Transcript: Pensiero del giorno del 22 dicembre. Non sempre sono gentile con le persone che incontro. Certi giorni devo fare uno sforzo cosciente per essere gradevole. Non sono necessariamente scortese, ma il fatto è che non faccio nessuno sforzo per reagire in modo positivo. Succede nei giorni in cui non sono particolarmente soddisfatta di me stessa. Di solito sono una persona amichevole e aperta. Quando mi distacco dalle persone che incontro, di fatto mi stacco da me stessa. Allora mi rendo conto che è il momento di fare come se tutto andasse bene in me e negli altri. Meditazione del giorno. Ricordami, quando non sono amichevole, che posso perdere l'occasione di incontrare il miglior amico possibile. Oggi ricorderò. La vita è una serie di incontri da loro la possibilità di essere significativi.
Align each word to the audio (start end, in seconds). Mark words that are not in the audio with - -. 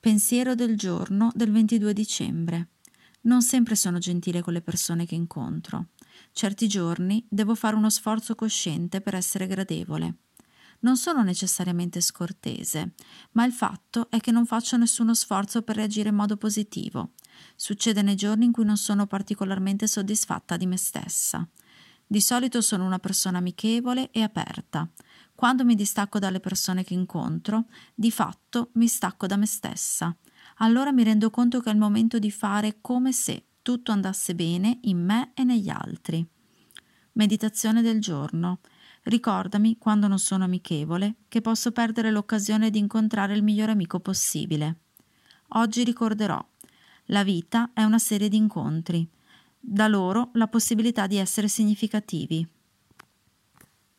Pensiero 0.00 0.54
del 0.54 0.78
giorno 0.78 1.30
del 1.34 1.52
22 1.52 1.92
dicembre. 1.92 2.68
Non 3.24 3.42
sempre 3.42 3.74
sono 3.74 3.98
gentile 3.98 4.40
con 4.40 4.54
le 4.54 4.62
persone 4.62 5.04
che 5.04 5.14
incontro. 5.14 5.88
Certi 6.32 6.68
giorni 6.68 7.26
devo 7.28 7.54
fare 7.54 7.76
uno 7.76 7.90
sforzo 7.90 8.34
cosciente 8.34 9.02
per 9.02 9.14
essere 9.14 9.46
gradevole. 9.46 10.14
Non 10.80 10.96
sono 10.96 11.22
necessariamente 11.22 12.00
scortese, 12.00 12.94
ma 13.32 13.44
il 13.44 13.52
fatto 13.52 14.08
è 14.08 14.20
che 14.20 14.30
non 14.30 14.46
faccio 14.46 14.78
nessuno 14.78 15.12
sforzo 15.12 15.60
per 15.60 15.76
reagire 15.76 16.08
in 16.08 16.14
modo 16.14 16.38
positivo. 16.38 17.12
Succede 17.54 18.00
nei 18.00 18.16
giorni 18.16 18.46
in 18.46 18.52
cui 18.52 18.64
non 18.64 18.78
sono 18.78 19.06
particolarmente 19.06 19.86
soddisfatta 19.86 20.56
di 20.56 20.64
me 20.64 20.78
stessa. 20.78 21.46
Di 22.06 22.22
solito 22.22 22.62
sono 22.62 22.86
una 22.86 22.98
persona 22.98 23.36
amichevole 23.36 24.10
e 24.12 24.22
aperta. 24.22 24.90
Quando 25.40 25.64
mi 25.64 25.74
distacco 25.74 26.18
dalle 26.18 26.38
persone 26.38 26.84
che 26.84 26.92
incontro, 26.92 27.64
di 27.94 28.10
fatto 28.10 28.72
mi 28.74 28.86
stacco 28.86 29.26
da 29.26 29.36
me 29.36 29.46
stessa. 29.46 30.14
Allora 30.56 30.92
mi 30.92 31.02
rendo 31.02 31.30
conto 31.30 31.60
che 31.60 31.70
è 31.70 31.72
il 31.72 31.78
momento 31.78 32.18
di 32.18 32.30
fare 32.30 32.82
come 32.82 33.10
se 33.12 33.44
tutto 33.62 33.90
andasse 33.90 34.34
bene 34.34 34.80
in 34.82 35.02
me 35.02 35.30
e 35.32 35.44
negli 35.44 35.70
altri. 35.70 36.22
Meditazione 37.12 37.80
del 37.80 38.02
giorno. 38.02 38.58
Ricordami, 39.04 39.78
quando 39.78 40.08
non 40.08 40.18
sono 40.18 40.44
amichevole, 40.44 41.14
che 41.26 41.40
posso 41.40 41.72
perdere 41.72 42.10
l'occasione 42.10 42.68
di 42.68 42.78
incontrare 42.78 43.32
il 43.32 43.42
miglior 43.42 43.70
amico 43.70 43.98
possibile. 43.98 44.80
Oggi 45.54 45.84
ricorderò. 45.84 46.46
La 47.06 47.24
vita 47.24 47.70
è 47.72 47.82
una 47.82 47.98
serie 47.98 48.28
di 48.28 48.36
incontri 48.36 49.08
da 49.58 49.88
loro 49.88 50.32
la 50.34 50.48
possibilità 50.48 51.06
di 51.06 51.16
essere 51.16 51.48
significativi. 51.48 52.46